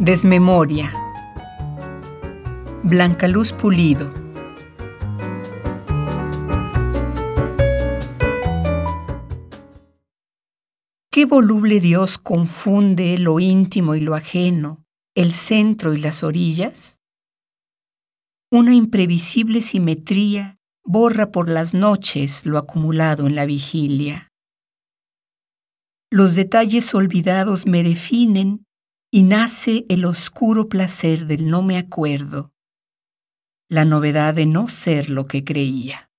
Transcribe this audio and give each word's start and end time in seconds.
Desmemoria. 0.00 0.94
Blanca 2.82 3.28
Luz 3.28 3.52
Pulido. 3.52 4.10
Qué 11.10 11.26
voluble 11.26 11.80
Dios 11.80 12.16
confunde 12.16 13.18
lo 13.18 13.40
íntimo 13.40 13.94
y 13.94 14.00
lo 14.00 14.14
ajeno, 14.14 14.86
el 15.14 15.34
centro 15.34 15.92
y 15.92 15.98
las 15.98 16.22
orillas. 16.22 17.02
Una 18.50 18.74
imprevisible 18.74 19.60
simetría 19.60 20.56
borra 20.82 21.30
por 21.30 21.50
las 21.50 21.74
noches 21.74 22.46
lo 22.46 22.56
acumulado 22.56 23.26
en 23.26 23.34
la 23.34 23.44
vigilia. 23.44 24.30
Los 26.10 26.36
detalles 26.36 26.94
olvidados 26.94 27.66
me 27.66 27.82
definen 27.82 28.64
y 29.10 29.22
nace 29.22 29.86
el 29.88 30.04
oscuro 30.04 30.68
placer 30.68 31.26
del 31.26 31.50
no 31.50 31.62
me 31.62 31.78
acuerdo, 31.78 32.52
la 33.68 33.84
novedad 33.84 34.34
de 34.34 34.46
no 34.46 34.68
ser 34.68 35.10
lo 35.10 35.26
que 35.26 35.44
creía. 35.44 36.09